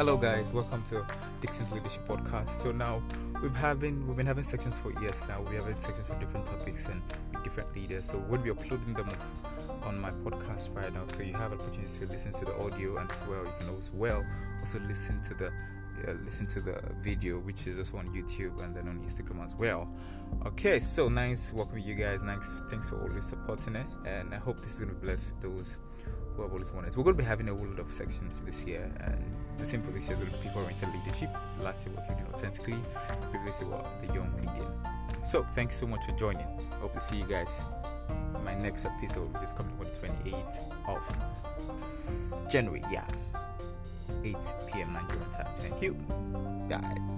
Hello, 0.00 0.16
guys. 0.16 0.50
Welcome 0.50 0.82
to 0.84 1.04
Dixon's 1.42 1.74
Leadership 1.74 2.08
Podcast. 2.08 2.48
So 2.48 2.72
now 2.72 3.02
we've 3.42 3.54
having 3.54 4.06
we've 4.06 4.16
been 4.16 4.24
having 4.24 4.42
sections 4.42 4.80
for 4.80 4.98
years 4.98 5.26
now. 5.28 5.42
We 5.42 5.56
have 5.56 5.66
having 5.66 5.78
sections 5.78 6.08
for 6.08 6.18
different 6.18 6.46
topics 6.46 6.88
and 6.88 7.02
with 7.34 7.44
different 7.44 7.76
leaders. 7.76 8.06
So 8.06 8.16
we'll 8.26 8.40
be 8.40 8.48
uploading 8.48 8.94
them 8.94 9.10
on 9.82 10.00
my 10.00 10.10
podcast 10.10 10.74
right 10.74 10.90
now. 10.90 11.06
So 11.08 11.22
you 11.22 11.34
have 11.34 11.52
an 11.52 11.60
opportunity 11.60 11.98
to 11.98 12.06
listen 12.06 12.32
to 12.32 12.46
the 12.46 12.58
audio 12.62 12.96
and 12.96 13.10
as 13.10 13.22
well 13.26 13.44
you 13.44 13.52
can 13.58 13.76
as 13.76 13.92
well 13.92 14.24
also 14.60 14.80
listen 14.88 15.22
to 15.24 15.34
the 15.34 15.48
uh, 16.08 16.12
listen 16.24 16.46
to 16.46 16.62
the 16.62 16.80
video, 17.02 17.38
which 17.38 17.66
is 17.66 17.76
also 17.76 17.98
on 17.98 18.06
YouTube 18.08 18.64
and 18.64 18.74
then 18.74 18.88
on 18.88 19.00
Instagram 19.00 19.44
as 19.44 19.54
well. 19.54 19.86
Okay, 20.46 20.80
so 20.80 21.10
nice 21.10 21.52
working 21.52 21.74
with 21.74 21.84
you 21.84 21.94
guys. 21.94 22.22
Nice, 22.22 22.62
thanks 22.70 22.88
for 22.88 23.02
always 23.02 23.26
supporting 23.26 23.76
it, 23.76 23.86
and 24.06 24.32
I 24.32 24.38
hope 24.38 24.62
this 24.62 24.72
is 24.72 24.78
going 24.78 24.94
to 24.94 24.98
bless 24.98 25.34
those 25.42 25.76
who 26.34 26.40
have 26.40 26.52
always 26.52 26.72
wanted. 26.72 26.90
So 26.90 27.00
we're 27.00 27.04
going 27.04 27.16
to 27.16 27.22
be 27.22 27.26
having 27.26 27.50
a 27.50 27.54
whole 27.54 27.66
lot 27.66 27.80
of 27.80 27.90
sections 27.90 28.40
this 28.40 28.64
year, 28.64 28.90
and 29.00 29.36
the 29.60 29.66
simple 29.66 29.92
this 29.92 30.08
year 30.08 30.14
is 30.14 30.20
going 30.20 30.30
to 30.30 30.36
be 30.38 30.42
people-oriented 30.44 30.88
leadership. 30.94 31.30
Last 31.60 31.86
year 31.86 31.94
was 31.94 32.08
leading 32.08 32.26
authentically. 32.32 32.76
Previously 33.30 33.66
was 33.66 33.86
the 34.00 34.14
young 34.14 34.32
leading. 34.36 34.70
So 35.24 35.42
thanks 35.42 35.76
so 35.76 35.86
much 35.86 36.04
for 36.06 36.12
joining. 36.12 36.46
Hope 36.80 36.94
to 36.94 37.00
see 37.00 37.16
you 37.16 37.24
guys. 37.24 37.64
My 38.44 38.54
next 38.54 38.86
episode, 38.86 39.32
which 39.32 39.42
is 39.42 39.52
coming 39.52 39.72
on 39.78 39.86
the 39.86 39.92
28th 39.92 40.60
of 40.88 42.50
January. 42.50 42.82
Yeah. 42.90 43.06
8 44.24 44.36
p.m. 44.72 44.92
Nigerian 44.92 45.30
time. 45.30 45.46
Thank 45.56 45.82
you. 45.82 45.94
Bye. 46.68 47.09